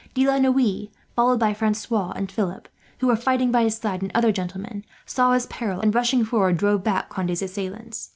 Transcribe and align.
De 0.15 0.25
la 0.25 0.39
Noue, 0.39 0.87
followed 1.15 1.39
by 1.39 1.53
Francois 1.53 2.11
and 2.15 2.31
Philip, 2.31 2.67
who 2.97 3.05
were 3.05 3.15
fighting 3.15 3.51
by 3.51 3.61
his 3.61 3.77
side, 3.77 4.01
and 4.01 4.11
other 4.15 4.31
gentlemen, 4.31 4.83
saw 5.05 5.33
his 5.33 5.45
peril 5.45 5.79
and, 5.79 5.93
rushing 5.93 6.25
forward, 6.25 6.57
drove 6.57 6.83
back 6.83 7.07
Conde's 7.09 7.43
assailants. 7.43 8.09